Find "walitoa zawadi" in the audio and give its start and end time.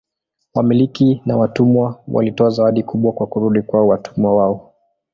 2.07-2.83